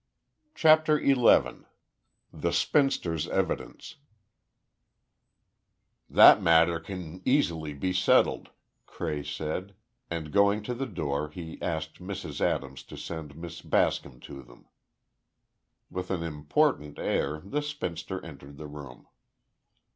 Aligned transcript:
CHAPTER 0.55 0.99
XI 0.99 1.13
THE 2.33 2.51
SPINSTER'S 2.51 3.27
EVIDENCE 3.27 3.97
"That 6.09 6.41
matter 6.41 6.79
can 6.79 7.21
easily 7.23 7.75
be 7.75 7.93
settled," 7.93 8.49
Cray 8.87 9.21
said, 9.21 9.75
and 10.09 10.31
going 10.33 10.63
to 10.63 10.73
the 10.73 10.87
door 10.87 11.29
he 11.29 11.61
asked 11.61 11.99
Mrs. 12.01 12.41
Adams 12.41 12.81
to 12.85 12.97
send 12.97 13.35
Miss 13.35 13.61
Bascom 13.61 14.19
to 14.21 14.41
them. 14.41 14.65
With 15.91 16.09
an 16.09 16.23
important 16.23 16.97
air 16.97 17.39
the 17.45 17.61
spinster 17.61 18.25
entered 18.25 18.57
the 18.57 18.65
room. 18.65 19.05